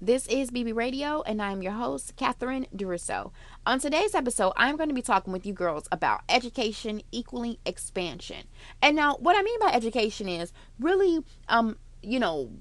[0.00, 3.32] This is BB Radio, and I'm your host, Catherine Duroseau.
[3.66, 8.44] On today's episode, I'm going to be talking with you girls about education equaling expansion.
[8.80, 12.52] And now, what I mean by education is really, um, you know,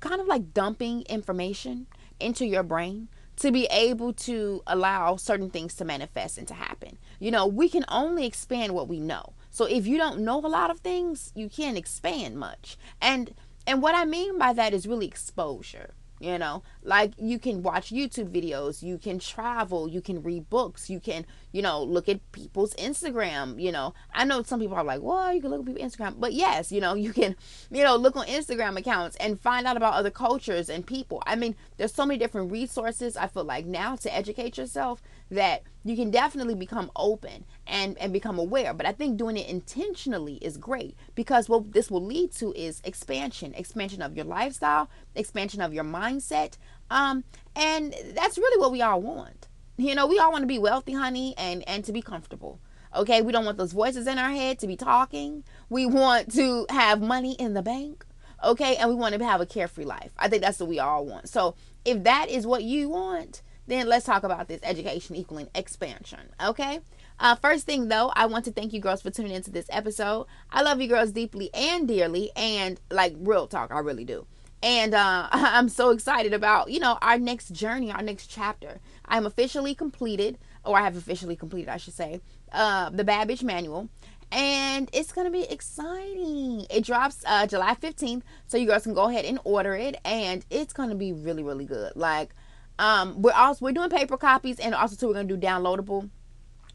[0.00, 1.86] kind of like dumping information
[2.18, 6.98] into your brain to be able to allow certain things to manifest and to happen.
[7.20, 9.34] You know, we can only expand what we know.
[9.52, 12.76] So if you don't know a lot of things, you can't expand much.
[13.00, 13.36] And
[13.68, 15.94] and what I mean by that is really exposure.
[16.18, 20.88] You know, like you can watch YouTube videos, you can travel, you can read books,
[20.88, 23.60] you can, you know, look at people's Instagram.
[23.60, 26.14] You know, I know some people are like, well, you can look at people's Instagram,
[26.18, 27.36] but yes, you know, you can,
[27.70, 31.22] you know, look on Instagram accounts and find out about other cultures and people.
[31.26, 35.64] I mean, there's so many different resources I feel like now to educate yourself that
[35.86, 38.74] you can definitely become open and and become aware.
[38.74, 42.80] But i think doing it intentionally is great because what this will lead to is
[42.84, 46.56] expansion expansion of your lifestyle expansion of your mindset
[46.90, 49.48] um and that's really what we all want.
[49.76, 52.60] You know we all want to be wealthy honey and and to be comfortable
[52.94, 53.20] okay?
[53.20, 55.44] We don't want those voices in our head to be talking.
[55.68, 58.06] We want to have money in the bank
[58.42, 58.76] okay?
[58.76, 60.10] And we want to have a carefree life.
[60.18, 61.28] I think that's what we all want.
[61.28, 66.20] So if that is what you want then let's talk about this education equaling expansion.
[66.42, 66.80] Okay.
[67.18, 70.26] Uh, first thing though, I want to thank you girls for tuning into this episode.
[70.50, 74.26] I love you girls deeply and dearly, and like real talk, I really do.
[74.62, 78.80] And uh, I'm so excited about you know our next journey, our next chapter.
[79.06, 82.20] I'm officially completed, or I have officially completed, I should say,
[82.52, 83.88] uh, the Bitch Manual,
[84.30, 86.66] and it's gonna be exciting.
[86.68, 90.44] It drops uh, July 15th, so you girls can go ahead and order it, and
[90.50, 91.92] it's gonna be really, really good.
[91.96, 92.34] Like
[92.78, 96.10] um, we're also we're doing paper copies and also too we're gonna do downloadable.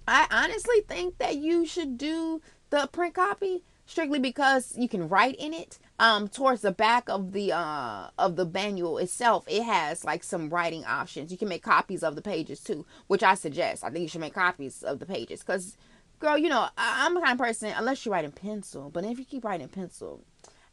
[0.08, 5.36] I honestly think that you should do the print copy strictly because you can write
[5.36, 5.78] in it.
[6.00, 10.50] Um, towards the back of the uh of the manual itself, it has like some
[10.50, 11.32] writing options.
[11.32, 13.84] You can make copies of the pages too, which I suggest.
[13.84, 15.78] I think you should make copies of the pages because,
[16.18, 18.90] girl, you know I, am the kind of person unless you write in pencil.
[18.90, 20.24] But if you keep writing in pencil,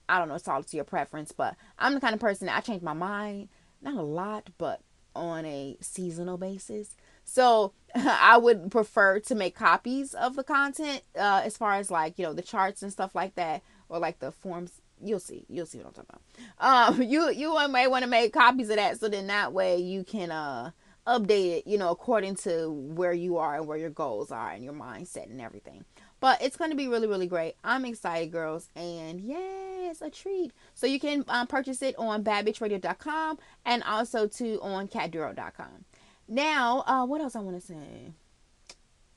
[0.09, 0.35] I don't know.
[0.35, 1.33] It's all to your preference.
[1.33, 3.51] But I'm the kind of person that I change my mind.
[3.83, 4.81] Not a lot, but
[5.15, 6.97] on a seasonal basis.
[7.25, 12.19] So I would prefer to make copies of the content uh, as far as like,
[12.19, 14.81] you know, the charts and stuff like that or like the forms.
[15.01, 15.45] You'll see.
[15.49, 16.23] You'll see what I'm talking about.
[16.61, 20.03] Um, you you may want to make copies of that so then that way you
[20.03, 20.73] can uh
[21.09, 24.63] update it, you know, according to where you are and where your goals are and
[24.63, 25.85] your mindset and everything.
[26.21, 27.55] But it's going to be really, really great.
[27.63, 28.69] I'm excited, girls.
[28.75, 30.53] And yes, a treat.
[30.75, 35.85] So you can um, purchase it on badbitchradio.com and also too on catduro.com.
[36.27, 38.13] Now, uh, what else I want to say?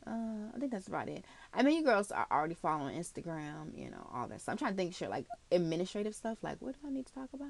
[0.06, 1.26] Uh, I think that's about it.
[1.54, 4.74] I mean, you girls are already following Instagram, you know, all that So I'm trying
[4.74, 6.38] to think shit like administrative stuff.
[6.42, 7.50] Like, what do I need to talk about?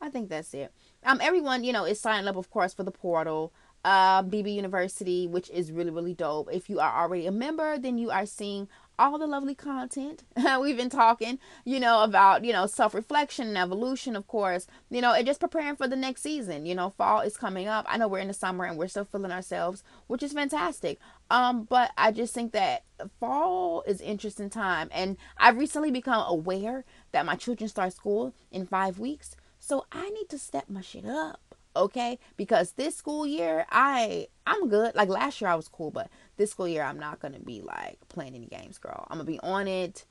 [0.00, 0.72] I think that's it.
[1.04, 3.52] Um, everyone, you know, is signing up, of course, for the portal
[3.84, 6.48] uh, BB University, which is really, really dope.
[6.52, 10.22] If you are already a member, then you are seeing all the lovely content
[10.60, 15.00] we've been talking, you know, about, you know, self reflection and evolution, of course, you
[15.00, 16.66] know, and just preparing for the next season.
[16.66, 17.84] You know, fall is coming up.
[17.88, 20.98] I know we're in the summer and we're still feeling ourselves, which is fantastic.
[21.30, 22.84] Um, but I just think that
[23.18, 24.88] fall is interesting time.
[24.92, 29.34] And I've recently become aware that my children start school in five weeks.
[29.58, 32.18] So I need to step my shit up okay?
[32.36, 34.94] Because this school year i i'm good.
[34.94, 37.98] Like last year i was cool but this school year i'm not gonna be like
[38.08, 39.06] playing any games girl.
[39.10, 40.04] I'm gonna be on it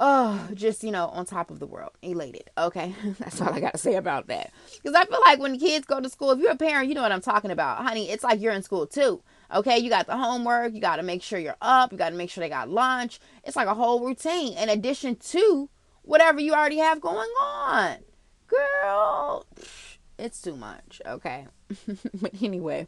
[0.00, 2.94] oh just you know on top of the world elated okay?
[3.18, 4.52] That's all i gotta say about that.
[4.74, 7.02] Because i feel like when kids go to school if you're a parent you know
[7.02, 7.84] what i'm talking about.
[7.84, 9.22] Honey it's like you're in school too
[9.54, 9.78] okay?
[9.78, 12.30] You got the homework you got to make sure you're up you got to make
[12.30, 13.18] sure they got lunch.
[13.44, 15.68] It's like a whole routine in addition to
[16.02, 17.96] whatever you already have going on.
[18.46, 19.17] Girl
[20.28, 21.46] it's too much, okay?
[22.14, 22.86] but anyway,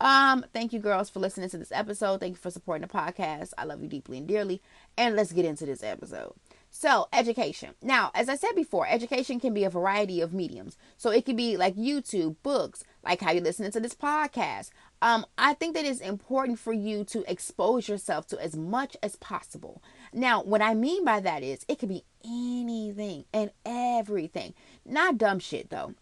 [0.00, 2.18] um, thank you girls for listening to this episode.
[2.18, 3.52] Thank you for supporting the podcast.
[3.56, 4.60] I love you deeply and dearly.
[4.98, 6.32] And let's get into this episode.
[6.74, 7.74] So, education.
[7.82, 10.76] Now, as I said before, education can be a variety of mediums.
[10.96, 14.70] So, it can be like YouTube, books, like how you're listening to this podcast.
[15.02, 19.16] Um, I think that it's important for you to expose yourself to as much as
[19.16, 19.82] possible.
[20.12, 24.54] Now, what I mean by that is it could be anything and everything.
[24.84, 25.94] Not dumb shit though.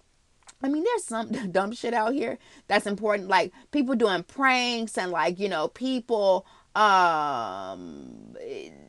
[0.63, 5.11] I mean, there's some dumb shit out here that's important, like people doing pranks and
[5.11, 8.37] like you know people, um,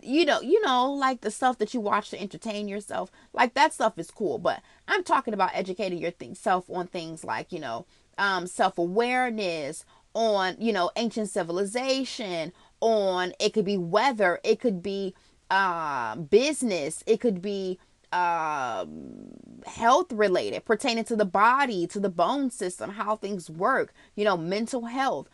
[0.02, 3.12] you know, you know, like the stuff that you watch to entertain yourself.
[3.34, 7.60] Like that stuff is cool, but I'm talking about educating yourself on things like you
[7.60, 7.86] know,
[8.18, 12.52] um, self awareness, on you know, ancient civilization,
[12.82, 15.16] on it could be weather, it could be
[15.50, 17.80] uh, business, it could be
[18.14, 19.32] um
[19.66, 24.38] health related, pertaining to the body, to the bone system, how things work, you know,
[24.38, 25.30] mental health.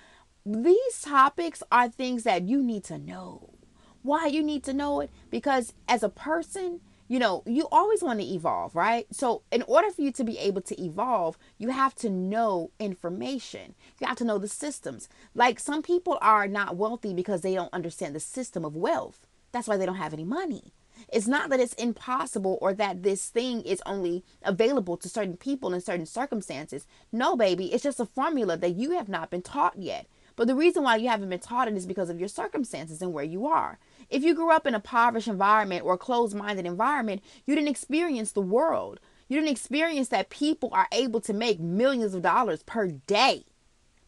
[0.46, 3.54] These topics are things that you need to know.
[4.02, 5.10] Why you need to know it?
[5.30, 9.08] Because as a person, you know, you always want to evolve, right?
[9.12, 13.76] So, in order for you to be able to evolve, you have to know information.
[14.00, 15.08] You have to know the systems.
[15.34, 19.26] Like some people are not wealthy because they don't understand the system of wealth.
[19.52, 20.74] That's why they don't have any money.
[21.12, 25.74] It's not that it's impossible or that this thing is only available to certain people
[25.74, 26.88] in certain circumstances.
[27.12, 30.08] No, baby, it's just a formula that you have not been taught yet.
[30.38, 33.12] But the reason why you haven't been taught it is because of your circumstances and
[33.12, 33.80] where you are.
[34.10, 37.70] If you grew up in a impoverished environment or a closed minded environment, you didn't
[37.70, 39.00] experience the world.
[39.28, 43.46] You didn't experience that people are able to make millions of dollars per day.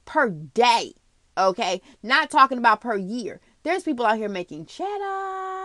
[0.06, 0.94] Per day.
[1.38, 1.82] Okay?
[2.04, 3.42] Not talking about per year.
[3.64, 5.59] There's people out here making cheddar.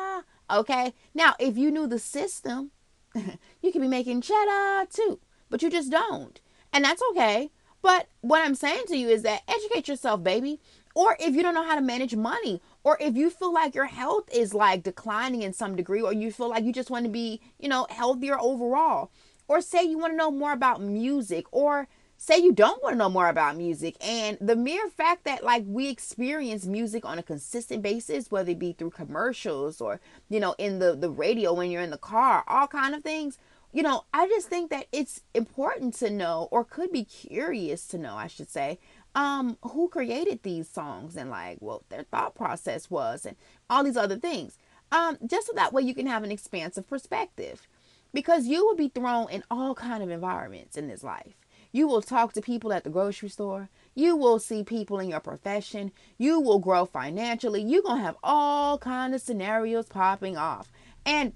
[0.50, 0.94] Okay?
[1.14, 2.70] Now, if you knew the system,
[3.14, 5.20] you could be making cheddar too.
[5.50, 6.40] But you just don't.
[6.72, 7.50] And that's okay.
[7.82, 10.58] But what I'm saying to you is that educate yourself, baby.
[10.94, 13.86] Or if you don't know how to manage money, or if you feel like your
[13.86, 17.10] health is like declining in some degree, or you feel like you just want to
[17.10, 19.10] be, you know, healthier overall,
[19.48, 21.88] or say you want to know more about music, or
[22.24, 25.62] say you don't want to know more about music and the mere fact that like
[25.66, 30.00] we experience music on a consistent basis whether it be through commercials or
[30.30, 33.38] you know in the the radio when you're in the car all kind of things
[33.72, 37.98] you know i just think that it's important to know or could be curious to
[37.98, 38.78] know i should say
[39.14, 43.36] um who created these songs and like what their thought process was and
[43.70, 44.58] all these other things.
[44.90, 47.66] Um just so that way you can have an expansive perspective
[48.12, 51.34] because you will be thrown in all kind of environments in this life
[51.74, 55.20] you will talk to people at the grocery store you will see people in your
[55.20, 60.70] profession you will grow financially you're going to have all kind of scenarios popping off
[61.04, 61.32] and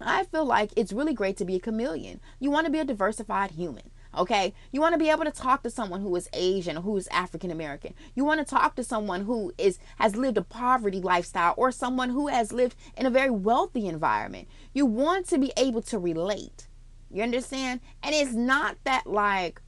[0.00, 2.84] i feel like it's really great to be a chameleon you want to be a
[2.84, 4.54] diversified human Okay.
[4.72, 7.50] You want to be able to talk to someone who is Asian who is African
[7.50, 7.94] American.
[8.14, 12.10] You want to talk to someone who is has lived a poverty lifestyle or someone
[12.10, 14.48] who has lived in a very wealthy environment.
[14.74, 16.66] You want to be able to relate.
[17.10, 17.80] You understand?
[18.02, 19.60] And it's not that like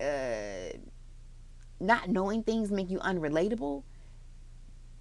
[0.00, 0.78] uh
[1.80, 3.82] not knowing things make you unrelatable,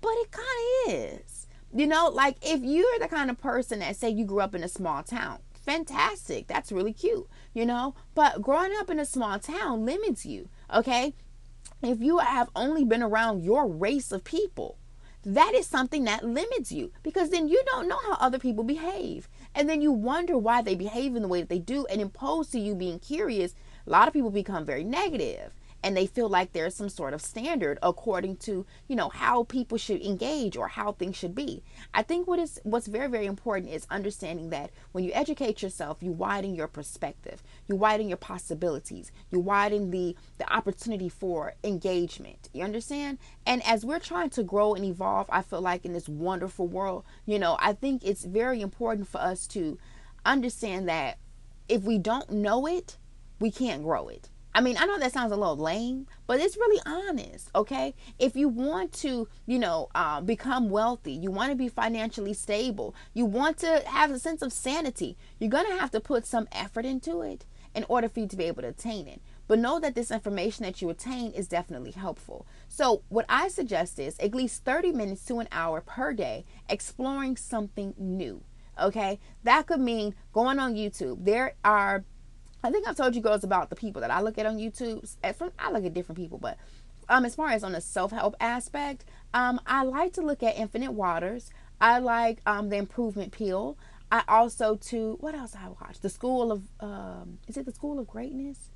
[0.01, 0.47] but it kind
[0.87, 1.47] of is.
[1.73, 4.63] You know, like if you're the kind of person that say you grew up in
[4.63, 6.47] a small town, fantastic.
[6.47, 7.95] That's really cute, you know?
[8.13, 11.13] But growing up in a small town limits you, okay?
[11.81, 14.77] If you have only been around your race of people,
[15.25, 19.29] that is something that limits you because then you don't know how other people behave.
[19.55, 21.85] And then you wonder why they behave in the way that they do.
[21.85, 23.55] And impose to you being curious,
[23.85, 25.51] a lot of people become very negative
[25.83, 29.77] and they feel like there's some sort of standard according to you know how people
[29.77, 31.61] should engage or how things should be.
[31.93, 35.97] I think what is what's very very important is understanding that when you educate yourself
[36.01, 37.43] you widen your perspective.
[37.67, 39.11] You widen your possibilities.
[39.29, 42.49] You widen the the opportunity for engagement.
[42.53, 43.17] You understand?
[43.45, 47.03] And as we're trying to grow and evolve i feel like in this wonderful world
[47.25, 49.77] you know i think it's very important for us to
[50.25, 51.17] understand that
[51.67, 52.97] if we don't know it
[53.43, 56.57] we can't grow it I mean, I know that sounds a little lame, but it's
[56.57, 57.95] really honest, okay?
[58.19, 62.93] If you want to, you know, uh, become wealthy, you want to be financially stable,
[63.15, 66.47] you want to have a sense of sanity, you're going to have to put some
[66.51, 69.21] effort into it in order for you to be able to attain it.
[69.47, 72.45] But know that this information that you attain is definitely helpful.
[72.67, 77.37] So, what I suggest is at least 30 minutes to an hour per day exploring
[77.37, 78.43] something new.
[78.79, 81.25] Okay, that could mean going on YouTube.
[81.25, 82.05] There are
[82.63, 85.07] I think I've told you girls about the people that I look at on YouTube.
[85.35, 86.57] From I look at different people, but
[87.09, 90.57] um, as far as on the self help aspect, um, I like to look at
[90.57, 91.51] Infinite Waters.
[91.81, 93.77] I like um, the Improvement Pill.
[94.11, 95.99] I also to what else I watch?
[95.99, 98.69] The School of um, is it the School of Greatness?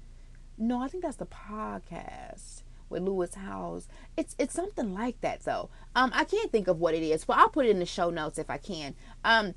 [0.57, 3.87] No, I think that's the podcast with Lewis Howes.
[4.17, 5.69] It's it's something like that though.
[5.95, 8.09] Um, I can't think of what it is, but I'll put it in the show
[8.09, 8.95] notes if I can.
[9.23, 9.53] Um,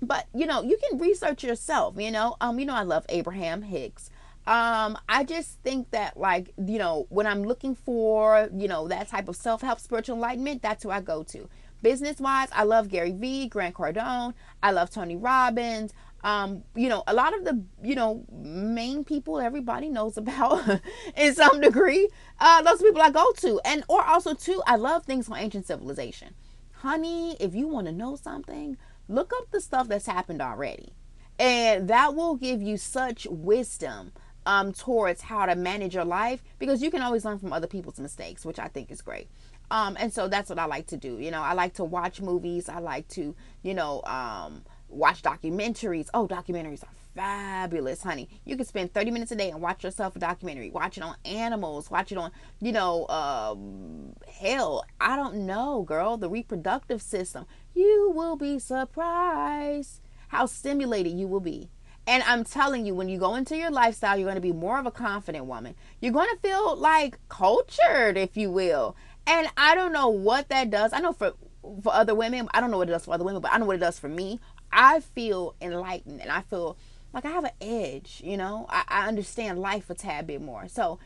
[0.00, 2.36] but you know you can research yourself you know?
[2.40, 4.10] Um you know i love abraham hicks.
[4.46, 9.08] Um i just think that like you know when i'm looking for you know that
[9.08, 11.48] type of self-help spiritual enlightenment that's who i go to.
[11.82, 14.34] Business wise i love gary vee grant cardone.
[14.62, 15.92] I love tony robbins.
[16.24, 20.80] Um you know a lot of the you know main people everybody knows about
[21.16, 22.08] in some degree
[22.40, 23.60] uh those people i go to.
[23.64, 26.34] And or also too i love things from ancient civilization.
[26.72, 28.76] Honey if you want to know something
[29.08, 30.92] look up the stuff that's happened already.
[31.38, 34.12] And that will give you such wisdom
[34.46, 37.98] um, towards how to manage your life because you can always learn from other people's
[37.98, 39.28] mistakes, which I think is great.
[39.70, 41.18] Um, and so that's what I like to do.
[41.18, 42.68] You know, I like to watch movies.
[42.68, 46.08] I like to, you know, um, watch documentaries.
[46.12, 48.28] Oh, documentaries are fabulous, honey.
[48.44, 51.16] You can spend 30 minutes a day and watch yourself a documentary, watch it on
[51.24, 57.46] animals, watch it on, you know, um, hell, I don't know, girl, the reproductive system.
[57.74, 61.70] You will be surprised how stimulated you will be.
[62.06, 64.78] And I'm telling you, when you go into your lifestyle, you're going to be more
[64.78, 65.76] of a confident woman.
[66.00, 68.96] You're going to feel like cultured, if you will.
[69.26, 70.92] And I don't know what that does.
[70.92, 71.34] I know for
[71.80, 73.66] for other women, I don't know what it does for other women, but I know
[73.66, 74.40] what it does for me.
[74.72, 76.76] I feel enlightened and I feel
[77.12, 78.66] like I have an edge, you know.
[78.68, 80.68] I, I understand life a tad bit more.
[80.68, 80.98] So,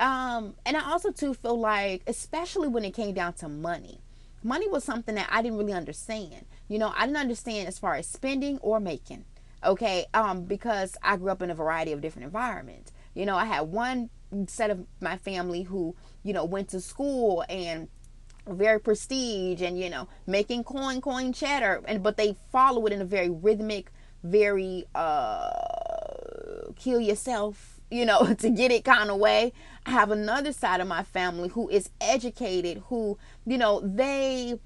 [0.00, 4.00] um, and I also too feel like, especially when it came down to money,
[4.42, 6.46] money was something that I didn't really understand.
[6.68, 9.24] You know, I didn't understand as far as spending or making
[9.64, 13.44] okay um because i grew up in a variety of different environments you know i
[13.44, 14.10] had one
[14.46, 17.88] set of my family who you know went to school and
[18.46, 23.00] very prestige and you know making coin coin cheddar and but they follow it in
[23.00, 23.90] a very rhythmic
[24.24, 25.50] very uh
[26.76, 29.52] kill yourself you know to get it kind of way
[29.86, 33.16] i have another side of my family who is educated who
[33.46, 34.58] you know they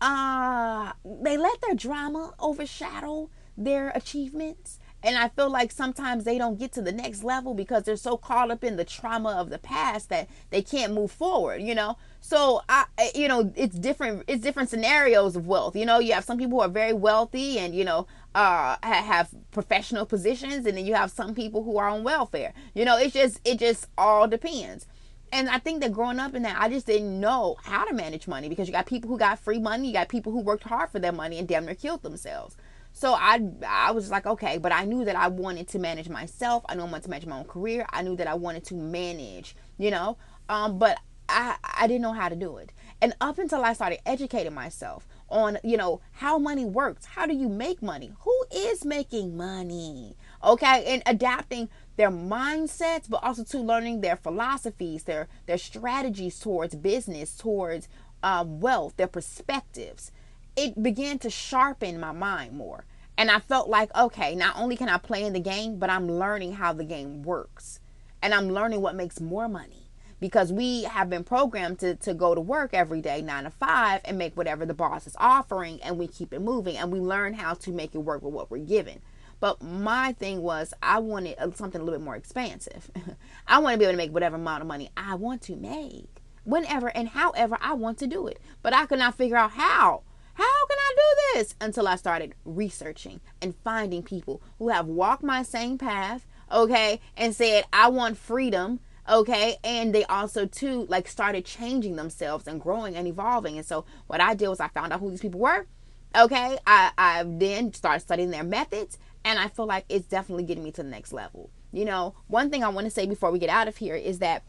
[0.00, 4.78] uh they let their drama overshadow their achievements.
[5.04, 8.16] And I feel like sometimes they don't get to the next level because they're so
[8.16, 11.96] caught up in the trauma of the past that they can't move forward, you know?
[12.20, 15.74] So I you know, it's different it's different scenarios of wealth.
[15.74, 19.30] You know, you have some people who are very wealthy and, you know, uh have
[19.50, 22.52] professional positions and then you have some people who are on welfare.
[22.74, 24.86] You know, it's just it just all depends
[25.32, 28.28] and I think that growing up in that, I just didn't know how to manage
[28.28, 30.90] money because you got people who got free money, you got people who worked hard
[30.90, 32.56] for their money and damn near killed themselves.
[32.92, 36.64] So I I was like, okay, but I knew that I wanted to manage myself.
[36.68, 37.86] I knew I wanted to manage my own career.
[37.90, 40.18] I knew that I wanted to manage, you know.
[40.50, 40.98] Um, but
[41.30, 42.70] I I didn't know how to do it.
[43.00, 47.06] And up until I started educating myself on, you know, how money works.
[47.06, 48.12] How do you make money?
[48.20, 50.16] Who is making money?
[50.44, 56.74] Okay, and adapting their mindsets, but also to learning their philosophies, their their strategies towards
[56.74, 57.88] business, towards
[58.22, 60.12] um, wealth, their perspectives
[60.56, 62.84] it began to sharpen my mind more.
[63.16, 66.10] And I felt like, okay, not only can I play in the game, but I'm
[66.10, 67.80] learning how the game works.
[68.22, 69.81] And I'm learning what makes more money.
[70.22, 74.02] Because we have been programmed to, to go to work every day, nine to five,
[74.04, 76.76] and make whatever the boss is offering, and we keep it moving.
[76.76, 79.00] And we learn how to make it work with what we're given.
[79.40, 82.88] But my thing was, I wanted something a little bit more expansive.
[83.48, 86.22] I want to be able to make whatever amount of money I want to make,
[86.44, 88.38] whenever and however I want to do it.
[88.62, 90.04] But I could not figure out how.
[90.34, 91.56] How can I do this?
[91.60, 97.34] Until I started researching and finding people who have walked my same path, okay, and
[97.34, 102.96] said, I want freedom, okay, and they also too like started changing themselves and growing
[102.96, 103.56] and evolving.
[103.56, 105.66] And so what I did was I found out who these people were.
[106.14, 110.64] Okay, I, I then started studying their methods, and I feel like it's definitely getting
[110.64, 111.50] me to the next level.
[111.72, 114.18] You know, one thing I want to say before we get out of here is
[114.18, 114.42] that,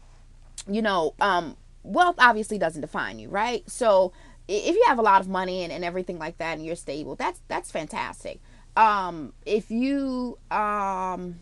[0.68, 3.68] you know, um, wealth obviously doesn't define you, right?
[3.68, 4.12] So
[4.48, 7.14] if you have a lot of money and, and everything like that and you're stable
[7.14, 8.40] that's that's fantastic
[8.76, 11.40] um if you um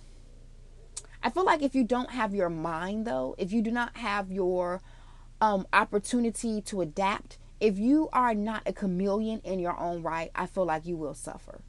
[1.22, 4.30] i feel like if you don't have your mind though if you do not have
[4.30, 4.80] your
[5.40, 10.46] um opportunity to adapt if you are not a chameleon in your own right i
[10.46, 11.60] feel like you will suffer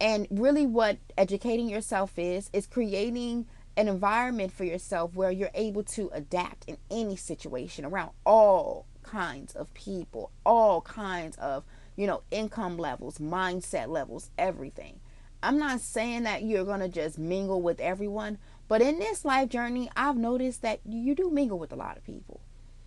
[0.00, 3.46] and really what educating yourself is is creating
[3.76, 9.54] an environment for yourself where you're able to adapt in any situation around all kinds
[9.54, 11.64] of people, all kinds of,
[11.96, 15.00] you know, income levels, mindset levels, everything.
[15.42, 18.38] I'm not saying that you're going to just mingle with everyone,
[18.70, 22.04] but in this life journey, I've noticed that you do mingle with a lot of
[22.04, 22.40] people.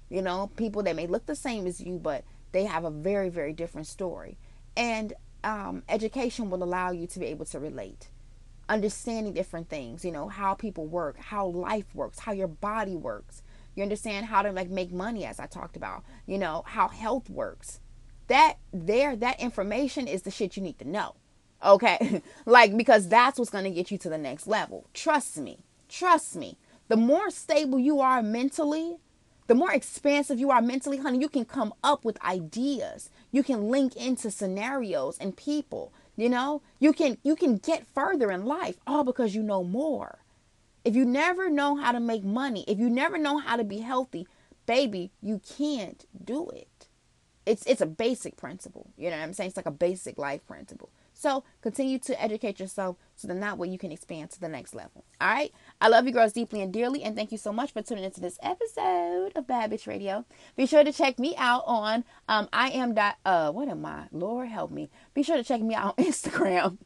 [0.10, 2.24] You know, people that may look the same as you, but
[2.54, 4.38] they have a very, very different story.
[4.78, 5.12] And
[5.44, 8.08] um, education will allow you to be able to relate,
[8.70, 13.44] understanding different things, you know, how people work, how life works, how your body works,
[13.76, 16.06] you understand how to like make money as I talked about.
[16.26, 17.82] You know, how health works.
[18.28, 21.16] That there that information is the shit you need to know.
[21.62, 22.22] Okay?
[22.46, 24.88] like because that's what's going to get you to the next level.
[24.94, 25.60] Trust me.
[25.94, 26.58] Trust me.
[26.88, 28.98] The more stable you are mentally,
[29.46, 33.12] the more expansive you are mentally, honey, you can come up with ideas.
[33.32, 35.94] You can link into scenarios and people.
[36.16, 40.18] You know, you can you can get further in life all because you know more.
[40.84, 43.80] If you never know how to make money, if you never know how to be
[43.80, 44.28] healthy,
[44.66, 46.88] baby, you can't do it.
[47.46, 48.88] It's it's a basic principle.
[48.98, 49.50] You know what I'm saying?
[49.50, 50.90] It's like a basic life principle.
[51.14, 54.74] So continue to educate yourself so that that way you can expand to the next
[54.74, 55.06] level.
[55.22, 55.54] All right.
[55.84, 58.22] I love you girls deeply and dearly, and thank you so much for tuning into
[58.22, 60.24] this episode of Bad Bitch Radio.
[60.56, 64.06] Be sure to check me out on um I am dot uh what am I?
[64.14, 64.90] Lord help me.
[65.14, 66.78] Be sure to check me out on Instagram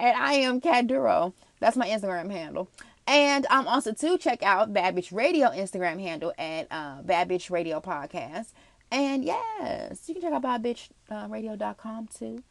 [0.00, 1.34] and I am Cat Duro.
[1.60, 2.70] That's my Instagram handle.
[3.06, 7.50] And um, also to check out Bad Bitch Radio Instagram handle at uh, Bad Bitch
[7.50, 8.52] Radio Podcast.
[8.90, 12.42] And yes, you can check out badbitchradio.com uh, too.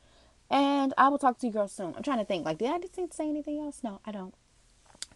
[0.51, 1.95] And I will talk to you girls soon.
[1.95, 2.45] I'm trying to think.
[2.45, 3.79] Like, did I just say anything else?
[3.83, 4.35] No, I don't.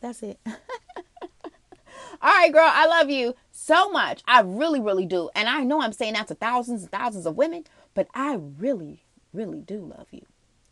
[0.02, 0.40] That's it.
[0.46, 4.22] All right, girl, I love you so much.
[4.28, 5.30] I really, really do.
[5.34, 9.04] And I know I'm saying that to thousands and thousands of women, but I really,
[9.34, 10.26] really do love you.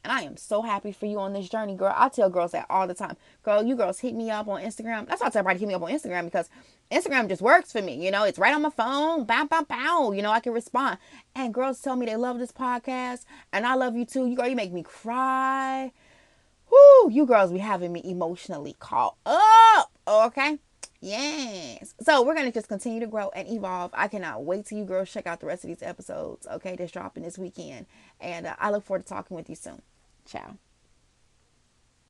[0.04, 1.94] And I am so happy for you on this journey, girl.
[1.96, 3.18] I tell girls that all the time.
[3.44, 5.08] Girl, you girls hit me up on Instagram.
[5.08, 6.50] That's why I tell everybody hit me up on Instagram because
[6.90, 8.04] Instagram just works for me.
[8.04, 9.26] You know, it's right on my phone.
[9.26, 10.12] Bow, bow, bow.
[10.14, 11.00] You know, I can respond.
[11.36, 13.26] And girls tell me they love this podcast.
[13.52, 14.26] And I love you too.
[14.26, 15.92] You girl, you make me cry.
[16.72, 19.92] Whoo, you girls be having me emotionally caught up.
[20.08, 20.60] Okay.
[21.02, 21.96] Yes.
[22.02, 23.92] So we're gonna just continue to grow and evolve.
[23.94, 26.46] I cannot wait till you girls check out the rest of these episodes.
[26.46, 27.86] Okay, that's dropping this weekend,
[28.20, 29.82] and uh, I look forward to talking with you soon.
[30.26, 30.58] Ciao.